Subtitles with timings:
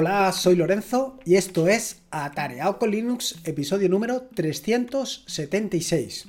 [0.00, 6.28] Hola, soy Lorenzo y esto es Atareado con Linux, episodio número 376.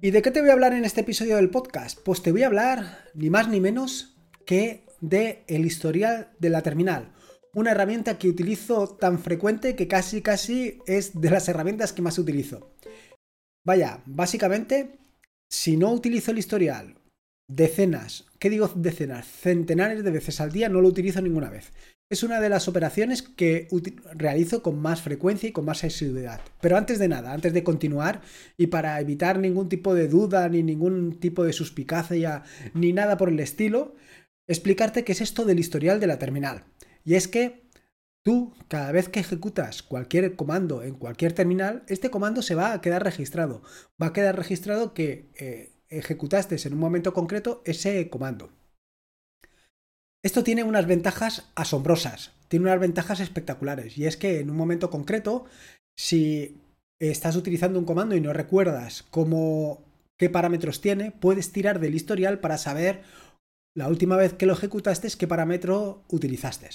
[0.00, 2.00] ¿Y de qué te voy a hablar en este episodio del podcast?
[2.02, 6.62] Pues te voy a hablar ni más ni menos que de el historial de la
[6.62, 7.12] terminal,
[7.52, 12.18] una herramienta que utilizo tan frecuente que casi casi es de las herramientas que más
[12.18, 12.74] utilizo.
[13.66, 14.98] Vaya, básicamente,
[15.50, 17.02] si no utilizo el historial
[17.48, 19.26] decenas, ¿qué digo decenas?
[19.26, 21.72] Centenares de veces al día no lo utilizo ninguna vez.
[22.08, 23.66] Es una de las operaciones que
[24.14, 26.40] realizo con más frecuencia y con más asiduidad.
[26.60, 28.22] Pero antes de nada, antes de continuar
[28.56, 33.28] y para evitar ningún tipo de duda ni ningún tipo de suspicacia ni nada por
[33.28, 33.96] el estilo,
[34.46, 36.64] explicarte qué es esto del historial de la terminal.
[37.04, 37.66] Y es que
[38.22, 42.80] tú, cada vez que ejecutas cualquier comando en cualquier terminal, este comando se va a
[42.80, 43.62] quedar registrado.
[44.00, 48.50] Va a quedar registrado que eh, ejecutaste en un momento concreto ese comando.
[50.24, 54.90] Esto tiene unas ventajas asombrosas, tiene unas ventajas espectaculares, y es que en un momento
[54.90, 55.44] concreto,
[55.96, 56.58] si
[57.00, 59.84] estás utilizando un comando y no recuerdas cómo,
[60.18, 63.02] qué parámetros tiene, puedes tirar del historial para saber
[63.76, 66.70] la última vez que lo ejecutaste qué parámetro utilizaste.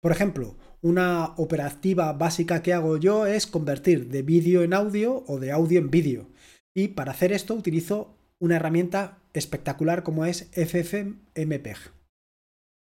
[0.00, 5.40] Por ejemplo, una operativa básica que hago yo es convertir de vídeo en audio o
[5.40, 6.28] de audio en vídeo.
[6.76, 11.76] Y para hacer esto utilizo una herramienta espectacular como es FFmpeg.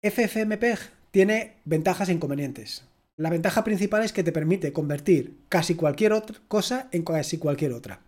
[0.03, 0.78] FFmpeg
[1.11, 2.84] tiene ventajas e inconvenientes.
[3.16, 7.72] La ventaja principal es que te permite convertir casi cualquier otra cosa en casi cualquier
[7.72, 8.03] otra.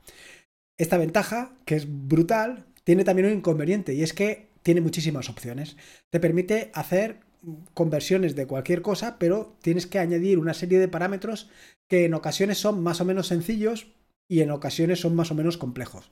[0.78, 5.76] Esta ventaja, que es brutal, tiene también un inconveniente y es que tiene muchísimas opciones.
[6.10, 7.20] Te permite hacer
[7.74, 11.48] conversiones de cualquier cosa, pero tienes que añadir una serie de parámetros
[11.88, 13.88] que en ocasiones son más o menos sencillos
[14.28, 16.10] y en ocasiones son más o menos complejos.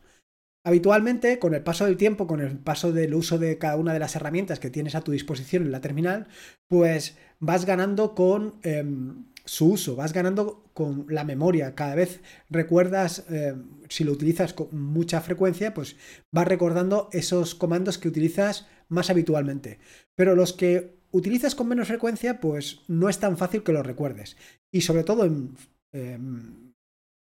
[0.66, 4.00] Habitualmente, con el paso del tiempo, con el paso del uso de cada una de
[4.00, 6.26] las herramientas que tienes a tu disposición en la terminal,
[6.66, 11.76] pues vas ganando con em, su uso, vas ganando con la memoria.
[11.76, 12.20] Cada vez
[12.50, 15.94] recuerdas, em, si lo utilizas con mucha frecuencia, pues
[16.32, 19.78] vas recordando esos comandos que utilizas más habitualmente.
[20.16, 24.36] Pero los que utilizas con menos frecuencia, pues no es tan fácil que los recuerdes.
[24.72, 25.54] Y sobre todo en
[25.92, 26.65] em,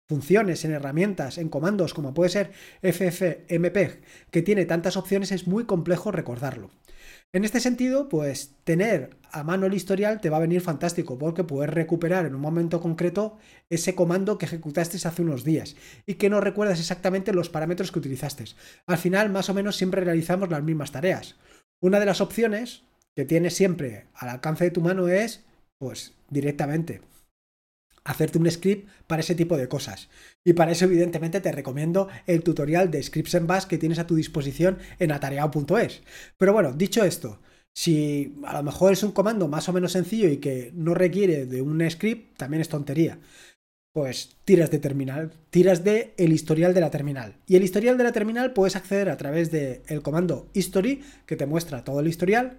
[0.10, 5.66] funciones, en herramientas, en comandos como puede ser FFmpeg, que tiene tantas opciones, es muy
[5.66, 6.72] complejo recordarlo.
[7.32, 11.44] En este sentido, pues tener a mano el historial te va a venir fantástico porque
[11.44, 13.38] puedes recuperar en un momento concreto
[13.70, 15.76] ese comando que ejecutaste hace unos días
[16.08, 18.46] y que no recuerdas exactamente los parámetros que utilizaste.
[18.88, 21.36] Al final, más o menos, siempre realizamos las mismas tareas.
[21.82, 22.82] Una de las opciones
[23.16, 25.46] que tienes siempre al alcance de tu mano es,
[25.78, 27.02] pues, directamente
[28.10, 30.10] hacerte un script para ese tipo de cosas.
[30.44, 34.08] Y para eso, evidentemente, te recomiendo el tutorial de Scripts en Bash que tienes a
[34.08, 36.02] tu disposición en atareado.es.
[36.36, 37.40] Pero bueno, dicho esto,
[37.72, 41.46] si a lo mejor es un comando más o menos sencillo y que no requiere
[41.46, 43.20] de un script, también es tontería.
[43.94, 47.36] Pues tiras de terminal, tiras de el historial de la terminal.
[47.46, 51.36] Y el historial de la terminal puedes acceder a través del el comando history, que
[51.36, 52.58] te muestra todo el historial,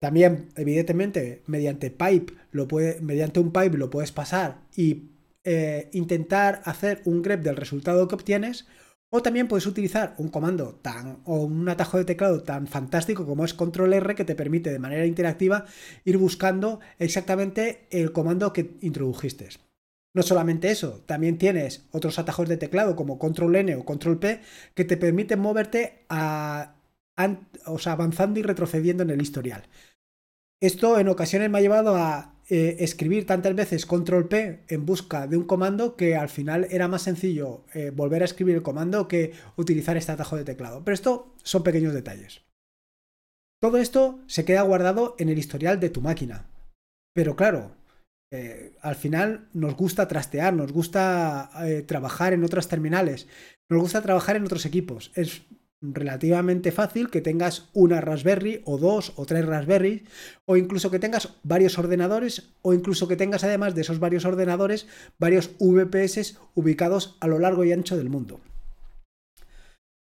[0.00, 5.10] también, evidentemente, mediante pipe lo puede, mediante un pipe lo puedes pasar y
[5.44, 8.66] eh, intentar hacer un grep del resultado que obtienes.
[9.08, 13.44] O también puedes utilizar un comando tan o un atajo de teclado tan fantástico como
[13.44, 15.64] es control R que te permite de manera interactiva
[16.04, 19.48] ir buscando exactamente el comando que introdujiste.
[20.12, 24.40] No solamente eso, también tienes otros atajos de teclado como control N o control P
[24.74, 26.74] que te permiten moverte a
[27.66, 29.64] o avanzando y retrocediendo en el historial.
[30.60, 35.26] Esto en ocasiones me ha llevado a eh, escribir tantas veces control P en busca
[35.26, 39.08] de un comando que al final era más sencillo eh, volver a escribir el comando
[39.08, 40.82] que utilizar este atajo de teclado.
[40.84, 42.42] Pero esto son pequeños detalles.
[43.60, 46.46] Todo esto se queda guardado en el historial de tu máquina.
[47.12, 47.76] Pero claro,
[48.32, 51.50] eh, al final nos gusta trastear, nos gusta
[51.86, 53.26] trabajar en otras terminales,
[53.68, 55.10] nos gusta trabajar en otros equipos.
[55.14, 55.42] Es
[55.82, 60.04] relativamente fácil que tengas una Raspberry o dos o tres Raspberry
[60.46, 64.86] o incluso que tengas varios ordenadores o incluso que tengas además de esos varios ordenadores
[65.18, 68.40] varios VPS ubicados a lo largo y ancho del mundo.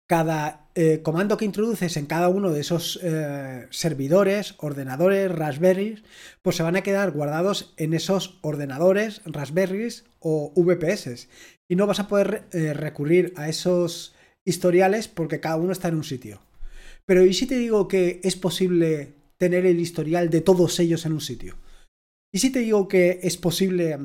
[0.07, 6.03] Cada eh, comando que introduces en cada uno de esos eh, servidores, ordenadores, Raspberries,
[6.43, 11.29] pues se van a quedar guardados en esos ordenadores, Raspberries o VPS.
[11.69, 15.97] Y no vas a poder eh, recurrir a esos historiales porque cada uno está en
[15.97, 16.41] un sitio.
[17.07, 21.13] Pero ¿y si te digo que es posible tener el historial de todos ellos en
[21.13, 21.57] un sitio?
[22.33, 23.99] ¿Y si te digo que es posible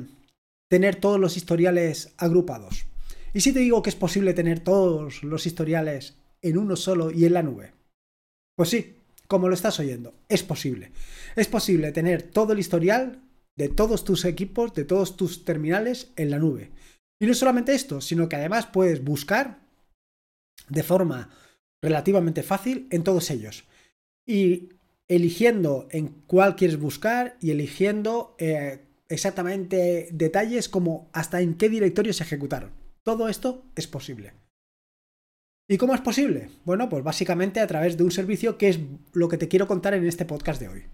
[0.68, 2.86] tener todos los historiales agrupados?
[3.32, 7.24] ¿Y si te digo que es posible tener todos los historiales en uno solo y
[7.24, 7.72] en la nube?
[8.56, 8.96] Pues sí,
[9.26, 10.90] como lo estás oyendo, es posible.
[11.36, 13.22] Es posible tener todo el historial
[13.56, 16.70] de todos tus equipos, de todos tus terminales en la nube.
[17.20, 19.67] Y no solamente esto, sino que además puedes buscar
[20.68, 21.30] de forma
[21.82, 23.64] relativamente fácil en todos ellos.
[24.26, 24.70] Y
[25.08, 32.12] eligiendo en cuál quieres buscar y eligiendo eh, exactamente detalles como hasta en qué directorio
[32.12, 32.72] se ejecutaron.
[33.02, 34.34] Todo esto es posible.
[35.70, 36.50] ¿Y cómo es posible?
[36.64, 38.80] Bueno, pues básicamente a través de un servicio que es
[39.12, 40.84] lo que te quiero contar en este podcast de hoy.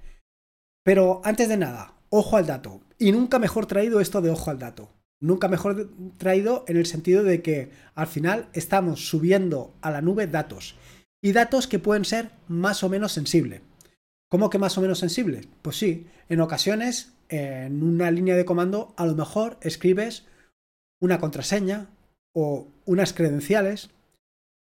[0.85, 2.81] Pero antes de nada, ojo al dato.
[2.99, 4.91] Y nunca mejor traído esto de ojo al dato.
[5.25, 10.27] Nunca mejor traído en el sentido de que al final estamos subiendo a la nube
[10.27, 10.77] datos.
[11.23, 13.63] Y datos que pueden ser más o menos sensibles.
[14.29, 15.49] ¿Cómo que más o menos sensibles?
[15.63, 20.27] Pues sí, en ocasiones en una línea de comando a lo mejor escribes
[21.01, 21.89] una contraseña
[22.35, 23.89] o unas credenciales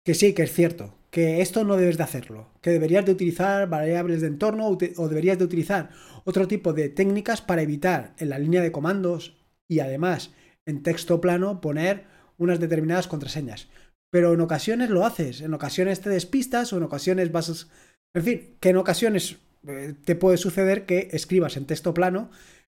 [0.05, 3.69] que sí, que es cierto, que esto no debes de hacerlo, que deberías de utilizar
[3.69, 5.91] variables de entorno o deberías de utilizar
[6.25, 9.37] otro tipo de técnicas para evitar en la línea de comandos
[9.69, 10.33] y además
[10.69, 12.05] en texto plano poner
[12.37, 13.69] unas determinadas contraseñas.
[14.11, 17.69] Pero en ocasiones lo haces, en ocasiones te despistas o en ocasiones vas...
[18.15, 22.31] En fin, que en ocasiones eh, te puede suceder que escribas en texto plano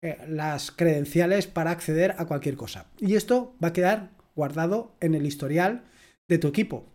[0.03, 2.87] eh, las credenciales para acceder a cualquier cosa.
[2.99, 5.85] Y esto va a quedar guardado en el historial
[6.29, 6.87] de tu equipo.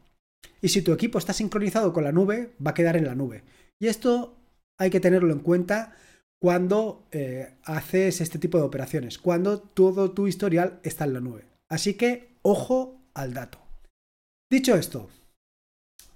[0.62, 3.44] Y si tu equipo está sincronizado con la nube, va a quedar en la nube.
[3.80, 4.38] Y esto
[4.78, 5.96] hay que tenerlo en cuenta
[6.42, 11.46] cuando eh, haces este tipo de operaciones, cuando todo tu historial está en la nube.
[11.70, 13.60] Así que ojo al dato.
[14.50, 15.10] Dicho esto,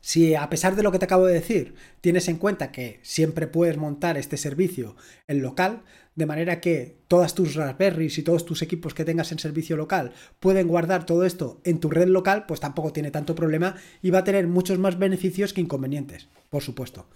[0.01, 3.47] si a pesar de lo que te acabo de decir, tienes en cuenta que siempre
[3.47, 4.95] puedes montar este servicio
[5.27, 5.83] en local,
[6.15, 10.13] de manera que todas tus Raspberries y todos tus equipos que tengas en servicio local
[10.39, 14.19] pueden guardar todo esto en tu red local, pues tampoco tiene tanto problema y va
[14.19, 17.07] a tener muchos más beneficios que inconvenientes, por supuesto.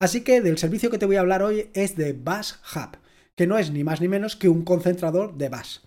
[0.00, 2.98] Así que del servicio que te voy a hablar hoy es de Bash Hub,
[3.36, 5.78] que no es ni más ni menos que un concentrador de Bash.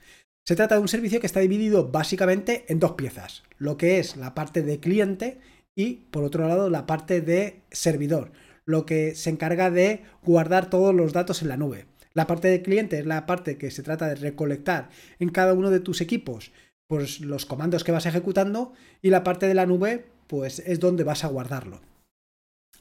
[0.45, 4.15] Se trata de un servicio que está dividido básicamente en dos piezas, lo que es
[4.15, 5.39] la parte de cliente
[5.75, 8.31] y por otro lado la parte de servidor,
[8.65, 11.86] lo que se encarga de guardar todos los datos en la nube.
[12.13, 14.89] La parte de cliente es la parte que se trata de recolectar
[15.19, 16.51] en cada uno de tus equipos
[16.88, 21.04] pues los comandos que vas ejecutando y la parte de la nube pues es donde
[21.04, 21.81] vas a guardarlo.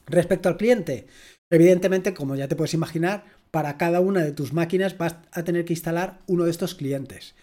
[0.07, 1.07] Respecto al cliente,
[1.49, 5.65] evidentemente, como ya te puedes imaginar, para cada una de tus máquinas vas a tener
[5.65, 7.35] que instalar uno de estos clientes.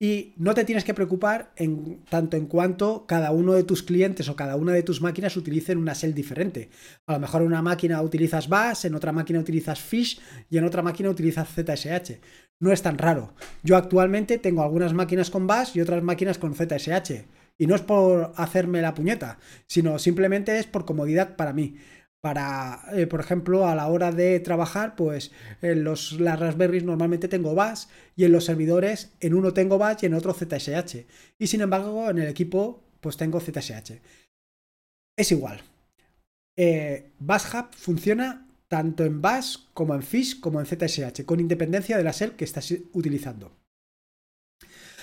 [0.00, 4.28] Y no te tienes que preocupar en tanto en cuanto cada uno de tus clientes
[4.28, 6.68] o cada una de tus máquinas utilicen una shell diferente.
[7.06, 10.20] A lo mejor en una máquina utilizas Bash, en otra máquina utilizas Fish
[10.50, 12.18] y en otra máquina utilizas ZSH.
[12.60, 13.34] No es tan raro.
[13.62, 17.24] Yo actualmente tengo algunas máquinas con Bash y otras máquinas con ZSH.
[17.56, 19.38] Y no es por hacerme la puñeta,
[19.68, 21.76] sino simplemente es por comodidad para mí
[22.24, 25.30] para, eh, por ejemplo, a la hora de trabajar, pues
[25.60, 27.84] en los, las Raspberries normalmente tengo Bash
[28.16, 31.04] y en los servidores en uno tengo Bash y en otro ZSH.
[31.38, 34.00] Y sin embargo, en el equipo, pues tengo ZSH.
[35.18, 35.60] Es igual.
[36.56, 41.98] Eh, Bash Hub funciona tanto en Bash como en Fish como en ZSH, con independencia
[41.98, 43.52] de la shell que estás utilizando.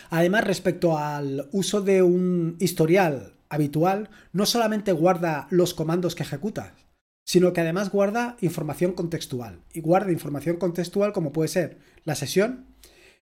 [0.10, 6.81] Además, respecto al uso de un historial habitual, no solamente guarda los comandos que ejecutas,
[7.26, 9.62] sino que además guarda información contextual.
[9.74, 12.66] Y guarda información contextual como puede ser la sesión,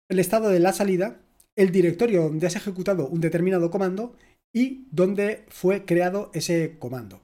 [0.09, 1.21] el estado de la salida,
[1.55, 4.15] el directorio donde has ejecutado un determinado comando
[4.53, 7.21] y dónde fue creado ese comando.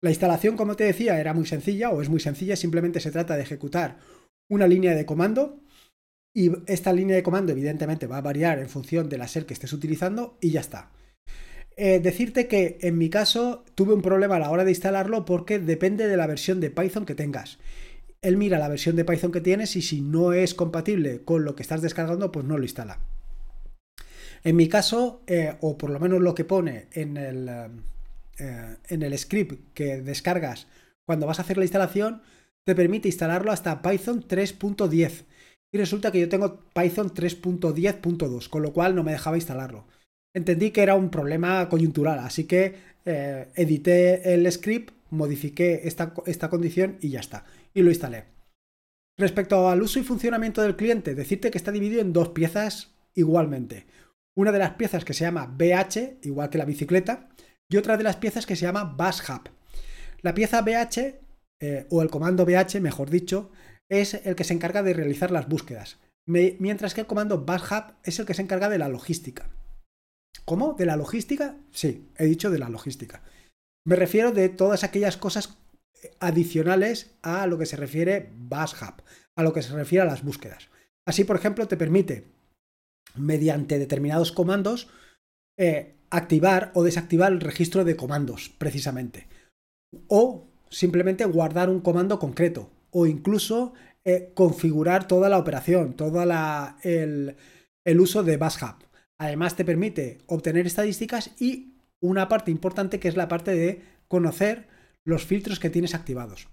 [0.00, 3.36] La instalación, como te decía, era muy sencilla o es muy sencilla, simplemente se trata
[3.36, 3.98] de ejecutar
[4.48, 5.60] una línea de comando
[6.34, 9.54] y esta línea de comando evidentemente va a variar en función de la SER que
[9.54, 10.92] estés utilizando y ya está.
[11.80, 15.60] Eh, decirte que en mi caso tuve un problema a la hora de instalarlo porque
[15.60, 17.60] depende de la versión de Python que tengas.
[18.20, 21.54] Él mira la versión de Python que tienes y si no es compatible con lo
[21.54, 22.98] que estás descargando, pues no lo instala.
[24.42, 29.02] En mi caso, eh, o por lo menos lo que pone en el, eh, en
[29.04, 30.66] el script que descargas
[31.06, 32.22] cuando vas a hacer la instalación,
[32.64, 35.26] te permite instalarlo hasta Python 3.10.
[35.70, 39.86] Y resulta que yo tengo Python 3.10.2, con lo cual no me dejaba instalarlo
[40.34, 46.50] entendí que era un problema coyuntural, así que eh, edité el script, modifiqué esta, esta
[46.50, 47.44] condición y ya está.
[47.74, 48.24] Y lo instalé.
[49.18, 53.86] Respecto al uso y funcionamiento del cliente, decirte que está dividido en dos piezas igualmente.
[54.36, 57.28] Una de las piezas que se llama BH, igual que la bicicleta,
[57.68, 59.50] y otra de las piezas que se llama Bash Hub.
[60.22, 61.20] La pieza BH,
[61.60, 63.50] eh, o el comando BH, mejor dicho,
[63.90, 67.94] es el que se encarga de realizar las búsquedas, mientras que el comando Bash Hub
[68.04, 69.50] es el que se encarga de la logística.
[70.48, 70.72] ¿Cómo?
[70.72, 71.56] ¿De la logística?
[71.72, 73.22] Sí, he dicho de la logística.
[73.84, 75.58] Me refiero de todas aquellas cosas
[76.20, 79.02] adicionales a lo que se refiere BashHub,
[79.36, 80.70] a lo que se refiere a las búsquedas.
[81.06, 82.28] Así, por ejemplo, te permite,
[83.14, 84.88] mediante determinados comandos,
[85.58, 89.28] eh, activar o desactivar el registro de comandos, precisamente.
[90.06, 92.70] O simplemente guardar un comando concreto.
[92.90, 97.36] O incluso eh, configurar toda la operación, todo el,
[97.84, 98.87] el, uso de BashHub.
[99.20, 104.68] Además, te permite obtener estadísticas y una parte importante que es la parte de conocer
[105.04, 106.48] los filtros que tienes activados.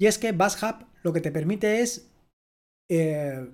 [0.00, 2.10] Y es que BashHub lo que te permite es
[2.88, 3.50] eh,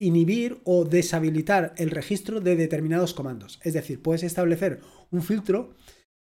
[0.00, 3.60] inhibir o deshabilitar el registro de determinados comandos.
[3.62, 5.74] Es decir, puedes establecer un filtro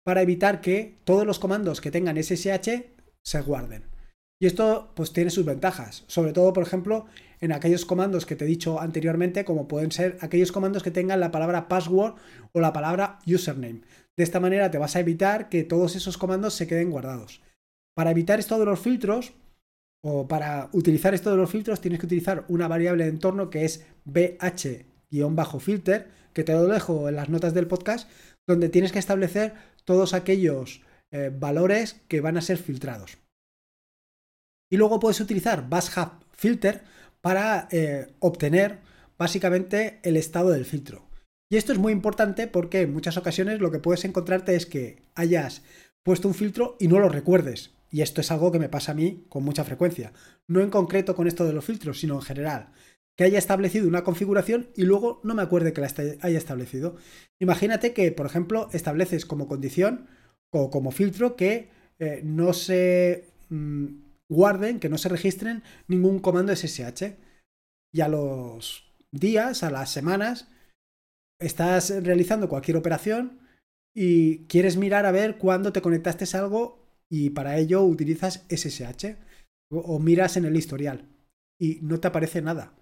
[0.03, 2.85] para evitar que todos los comandos que tengan SSH
[3.23, 3.90] se guarden.
[4.41, 7.05] Y esto pues tiene sus ventajas, sobre todo por ejemplo
[7.41, 11.19] en aquellos comandos que te he dicho anteriormente, como pueden ser aquellos comandos que tengan
[11.19, 12.15] la palabra password
[12.51, 13.81] o la palabra username.
[14.17, 17.43] De esta manera te vas a evitar que todos esos comandos se queden guardados.
[17.95, 19.33] Para evitar esto de los filtros,
[20.03, 23.63] o para utilizar esto de los filtros tienes que utilizar una variable de entorno que
[23.63, 28.09] es bh-filter, que te lo dejo en las notas del podcast,
[28.47, 29.53] donde tienes que establecer
[29.85, 30.81] todos aquellos
[31.11, 33.19] eh, valores que van a ser filtrados.
[34.71, 36.81] Y luego puedes utilizar BashHub filter
[37.19, 38.79] para eh, obtener
[39.19, 41.07] básicamente el estado del filtro.
[41.49, 45.03] Y esto es muy importante porque en muchas ocasiones lo que puedes encontrarte es que
[45.13, 45.63] hayas
[46.01, 47.75] puesto un filtro y no lo recuerdes.
[47.89, 50.13] Y esto es algo que me pasa a mí con mucha frecuencia.
[50.47, 52.71] No en concreto con esto de los filtros, sino en general.
[53.17, 56.95] Que haya establecido una configuración y luego no me acuerde que la haya establecido.
[57.39, 60.07] Imagínate que, por ejemplo, estableces como condición
[60.49, 63.87] o como filtro que eh, no se mm,
[64.31, 67.17] guarden, que no se registren ningún comando SSH.
[67.93, 70.47] Y a los días, a las semanas,
[71.39, 73.41] estás realizando cualquier operación
[73.93, 79.17] y quieres mirar a ver cuándo te conectaste a algo y para ello utilizas SSH
[79.69, 81.09] o, miras en el historial
[81.59, 82.73] y no te aparece nada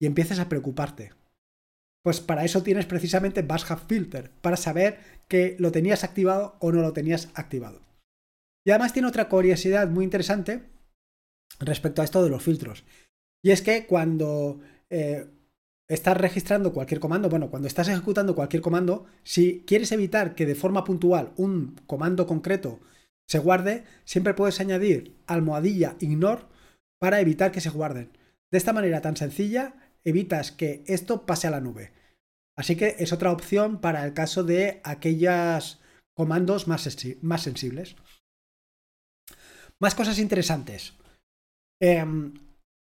[0.00, 1.12] y empiezas a preocuparte.
[2.02, 6.80] Pues para eso tienes precisamente BashHub Filter, para saber que lo tenías activado o no
[6.80, 7.82] lo tenías activado.
[8.68, 10.60] Y además tiene otra curiosidad muy interesante
[11.58, 12.84] respecto a esto de los filtros.
[13.42, 14.60] Y es que cuando
[14.90, 15.26] eh,
[15.88, 20.54] estás registrando cualquier comando, bueno, cuando estás ejecutando cualquier comando, si quieres evitar que de
[20.54, 22.78] forma puntual un comando concreto
[23.26, 26.42] se guarde, siempre puedes añadir almohadilla ignore
[27.00, 28.10] para evitar que se guarden.
[28.52, 31.92] De esta manera tan sencilla, evitas que esto pase a la nube.
[32.54, 35.80] Así que es otra opción para el caso de aquellos
[36.14, 36.86] comandos más,
[37.22, 37.96] más sensibles.
[39.80, 40.94] Más cosas interesantes.
[41.80, 42.34] Em,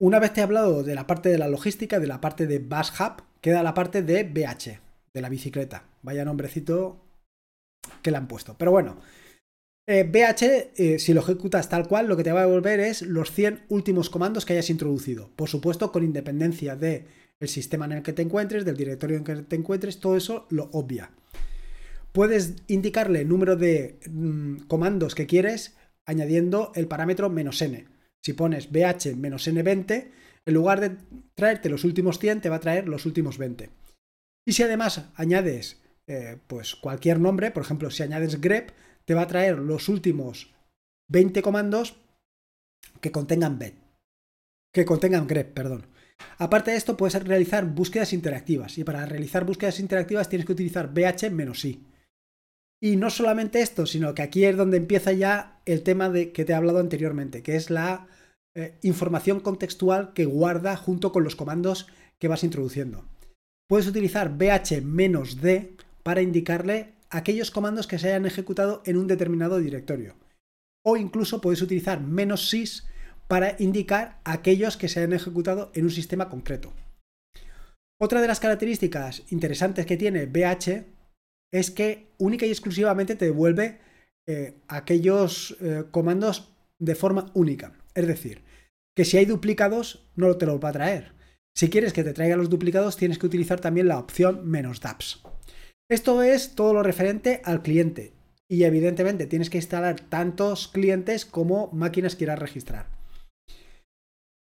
[0.00, 2.58] una vez te he hablado de la parte de la logística, de la parte de
[2.60, 4.80] Bash Hub, queda la parte de BH,
[5.12, 5.84] de la bicicleta.
[6.02, 7.00] Vaya nombrecito
[8.02, 8.56] que le han puesto.
[8.58, 8.96] Pero bueno,
[9.86, 13.02] BH, eh, eh, si lo ejecutas tal cual, lo que te va a devolver es
[13.02, 15.30] los 100 últimos comandos que hayas introducido.
[15.36, 17.06] Por supuesto, con independencia del
[17.42, 20.70] sistema en el que te encuentres, del directorio en que te encuentres, todo eso lo
[20.72, 21.10] obvia.
[22.12, 27.86] Puedes indicarle el número de mm, comandos que quieres añadiendo el parámetro menos "-n".
[28.24, 30.10] Si pones bh "-n20",
[30.46, 30.96] en lugar de
[31.34, 33.70] traerte los últimos 100, te va a traer los últimos 20.
[34.46, 38.70] Y si además añades eh, pues cualquier nombre, por ejemplo, si añades grep,
[39.04, 40.54] te va a traer los últimos
[41.08, 41.96] 20 comandos
[43.00, 43.74] que contengan bet,
[44.72, 45.86] que contengan grep, perdón.
[46.38, 50.94] Aparte de esto, puedes realizar búsquedas interactivas y para realizar búsquedas interactivas tienes que utilizar
[50.94, 51.84] bh-i.
[52.82, 56.44] Y no solamente esto, sino que aquí es donde empieza ya el tema de que
[56.44, 58.06] te he hablado anteriormente, que es la
[58.54, 61.86] eh, información contextual que guarda junto con los comandos
[62.18, 63.04] que vas introduciendo.
[63.68, 70.14] Puedes utilizar bh-d para indicarle aquellos comandos que se hayan ejecutado en un determinado directorio.
[70.84, 72.84] O incluso puedes utilizar "-sys",
[73.26, 76.72] para indicar aquellos que se hayan ejecutado en un sistema concreto.
[78.00, 80.95] Otra de las características interesantes que tiene BH
[81.52, 83.78] es que única y exclusivamente te devuelve
[84.28, 87.72] eh, aquellos eh, comandos de forma única.
[87.94, 88.42] Es decir,
[88.96, 91.12] que si hay duplicados no te los va a traer.
[91.56, 95.22] Si quieres que te traiga los duplicados tienes que utilizar también la opción menos "-daps".
[95.88, 98.12] Esto es todo lo referente al cliente
[98.48, 102.88] y evidentemente tienes que instalar tantos clientes como máquinas quieras registrar.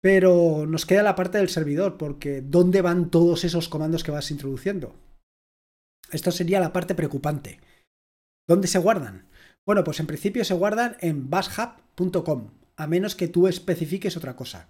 [0.02, 4.30] Pero nos queda la parte del servidor, porque ¿dónde van todos esos comandos que vas
[4.30, 4.94] introduciendo?
[6.12, 7.60] Esto sería la parte preocupante.
[8.48, 9.26] ¿Dónde se guardan?
[9.64, 14.68] Bueno, pues en principio se guardan en bashhub.com, a menos que tú especifiques otra cosa.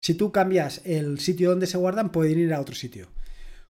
[0.00, 3.08] Si tú cambias el sitio donde se guardan, pueden ir a otro sitio.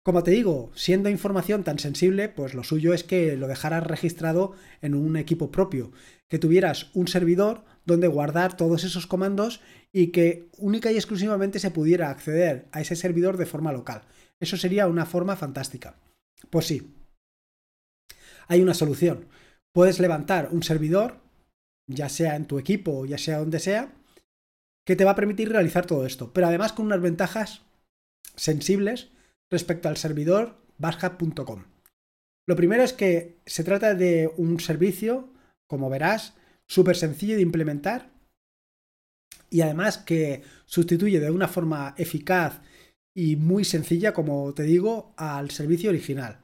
[0.02, 4.52] Como te digo, siendo información tan sensible, pues lo suyo es que lo dejaras registrado
[4.80, 5.92] en un equipo propio,
[6.28, 9.60] que tuvieras un servidor donde guardar todos esos comandos
[9.92, 14.02] y que única y exclusivamente se pudiera acceder a ese servidor de forma local.
[14.40, 15.96] Eso sería una forma fantástica.
[16.50, 16.94] Pues sí,
[18.52, 19.26] hay una solución.
[19.72, 21.20] Puedes levantar un servidor,
[21.86, 23.94] ya sea en tu equipo o ya sea donde sea,
[24.86, 27.62] que te va a permitir realizar todo esto, pero además con unas ventajas
[28.36, 29.10] sensibles
[29.50, 31.64] respecto al servidor bashhub.com.
[32.46, 35.30] Lo primero es que se trata de un servicio,
[35.66, 36.34] como verás,
[36.66, 38.10] súper sencillo de implementar
[39.48, 42.60] y además que sustituye de una forma eficaz
[43.14, 46.42] y muy sencilla, como te digo, al servicio original.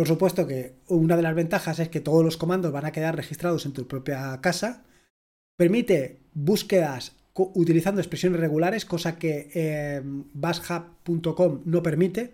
[0.00, 3.16] Por supuesto que una de las ventajas es que todos los comandos van a quedar
[3.16, 4.82] registrados en tu propia casa.
[5.58, 12.32] Permite búsquedas utilizando expresiones regulares, cosa que eh, bashhub.com no permite.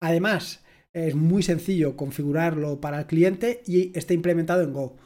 [0.00, 4.96] Además, es muy sencillo configurarlo para el cliente y está implementado en Go.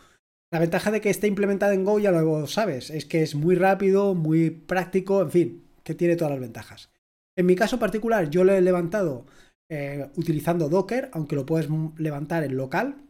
[0.51, 3.57] La ventaja de que esté implementado en Go ya lo sabes, es que es muy
[3.57, 6.89] rápido, muy práctico, en fin, que tiene todas las ventajas.
[7.37, 9.27] En mi caso particular, yo lo he levantado
[9.71, 13.05] eh, utilizando Docker, aunque lo puedes levantar en local,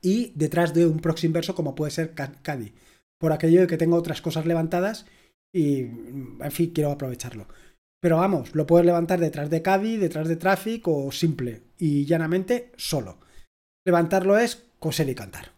[0.00, 2.74] y detrás de un proxy inverso como puede ser Caddy,
[3.18, 5.06] por aquello de que tengo otras cosas levantadas
[5.52, 7.48] y, en fin, quiero aprovecharlo.
[8.00, 12.70] Pero vamos, lo puedes levantar detrás de Caddy, detrás de Traffic o simple y llanamente
[12.76, 13.18] solo.
[13.86, 15.52] Levantarlo es coser y cantar.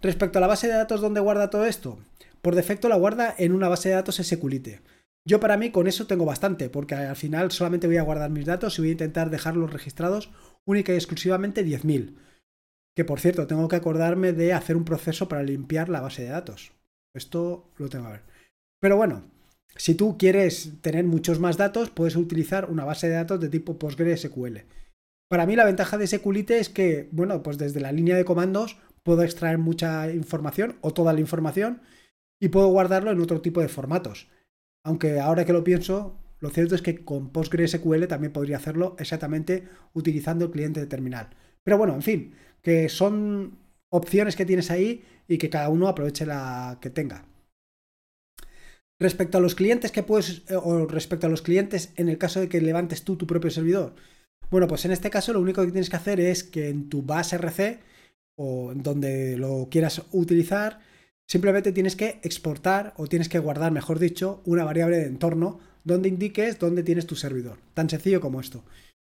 [0.00, 1.98] Respecto a la base de datos donde guarda todo esto,
[2.40, 4.80] por defecto la guarda en una base de datos SQLite.
[5.26, 8.46] Yo para mí con eso tengo bastante, porque al final solamente voy a guardar mis
[8.46, 10.30] datos y voy a intentar dejarlos registrados
[10.64, 12.16] única y exclusivamente 10.000.
[12.96, 16.30] Que por cierto, tengo que acordarme de hacer un proceso para limpiar la base de
[16.30, 16.72] datos.
[17.14, 18.22] Esto lo tengo que ver.
[18.80, 19.24] Pero bueno,
[19.76, 23.78] si tú quieres tener muchos más datos, puedes utilizar una base de datos de tipo
[23.78, 24.58] PostgreSQL.
[25.28, 28.78] Para mí la ventaja de SQLite es que, bueno, pues desde la línea de comandos
[29.02, 31.82] puedo extraer mucha información o toda la información
[32.40, 34.28] y puedo guardarlo en otro tipo de formatos.
[34.84, 39.68] Aunque ahora que lo pienso, lo cierto es que con PostgreSQL también podría hacerlo exactamente
[39.92, 41.30] utilizando el cliente de terminal.
[41.62, 43.58] Pero bueno, en fin, que son
[43.90, 47.26] opciones que tienes ahí y que cada uno aproveche la que tenga.
[48.98, 52.40] Respecto a los clientes que puedes, eh, o respecto a los clientes en el caso
[52.40, 53.94] de que levantes tú tu propio servidor.
[54.50, 57.02] Bueno, pues en este caso lo único que tienes que hacer es que en tu
[57.02, 57.80] base RC
[58.36, 60.80] o donde lo quieras utilizar,
[61.30, 66.08] simplemente tienes que exportar o tienes que guardar, mejor dicho, una variable de entorno donde
[66.08, 67.58] indiques dónde tienes tu servidor.
[67.72, 68.64] Tan sencillo como esto.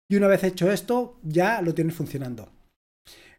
[0.10, 2.52] Y una vez hecho esto, ya lo tienes funcionando.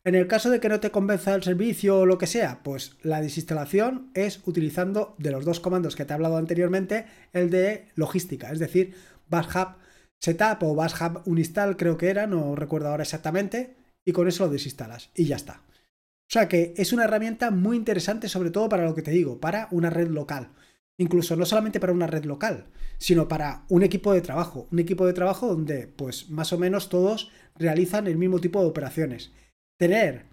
[0.05, 2.97] En el caso de que no te convenza el servicio o lo que sea, pues
[3.03, 7.89] la desinstalación es utilizando de los dos comandos que te he hablado anteriormente, el de
[7.97, 8.95] logística, es decir,
[9.29, 9.77] bashhub
[10.21, 14.53] setup o bashhub uninstall creo que era, no recuerdo ahora exactamente, y con eso lo
[14.53, 15.63] desinstalas y ya está.
[16.29, 19.41] O sea que es una herramienta muy interesante sobre todo para lo que te digo,
[19.41, 20.51] para una red local.
[20.99, 22.67] Incluso no solamente para una red local,
[22.99, 24.67] sino para un equipo de trabajo.
[24.73, 28.69] Un equipo de trabajo donde pues más o menos todos realizan el mismo tipo de
[28.69, 29.31] operaciones
[29.79, 30.25] tener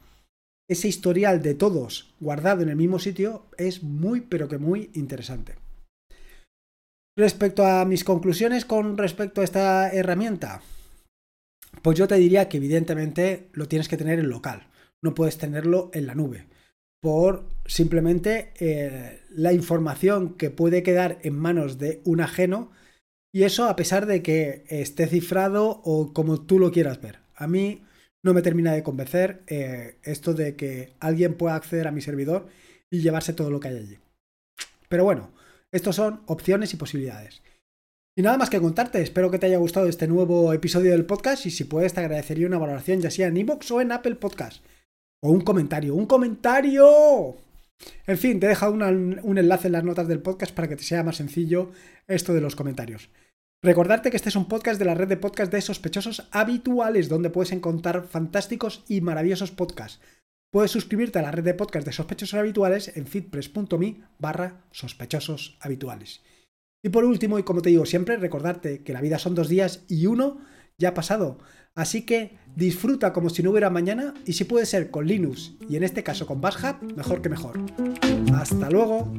[0.70, 5.56] ese historial de todos guardado en el mismo sitio es muy, pero que muy interesante.
[7.18, 10.62] Respecto a mis conclusiones con respecto a esta herramienta,
[11.82, 14.68] pues yo te diría que evidentemente lo tienes que tener en local,
[15.04, 16.48] no puedes tenerlo en la nube,
[17.02, 22.72] por simplemente eh, la información que puede quedar en manos de un ajeno
[23.34, 27.20] y eso a pesar de que esté cifrado o como tú lo quieras ver.
[27.36, 27.84] A mí
[28.24, 32.48] no me termina de convencer eh, esto de que alguien pueda acceder a mi servidor
[32.90, 33.98] y llevarse todo lo que hay allí.
[34.88, 35.32] Pero bueno,
[35.72, 37.42] estos son opciones y posibilidades.
[38.16, 41.48] Y nada más que contarte, espero que te haya gustado este nuevo episodio del podcast
[41.48, 44.64] y si puedes te agradecería una valoración ya sea en iVoox o en Apple Podcast.
[45.26, 47.38] O un comentario, un comentario.
[48.06, 50.84] En fin, te he dejado un enlace en las notas del podcast para que te
[50.84, 51.72] sea más sencillo
[52.08, 53.10] esto de los comentarios.
[53.64, 57.30] Recordarte que este es un podcast de la red de podcast de sospechosos habituales, donde
[57.30, 60.02] puedes encontrar fantásticos y maravillosos podcasts.
[60.52, 66.22] Puedes suscribirte a la red de podcast de sospechosos habituales en feedpress.me barra sospechosos habituales.
[66.84, 69.86] Y por último, y como te digo siempre, recordarte que la vida son dos días
[69.88, 70.42] y uno
[70.78, 71.40] ya ha pasado.
[71.76, 75.76] Así que disfruta como si no hubiera mañana y si puede ser con Linux y
[75.76, 76.58] en este caso con Bash
[76.96, 77.60] mejor que mejor.
[78.36, 79.12] Hasta luego.